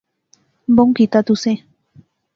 [0.75, 1.57] بہوں کیتا تسیں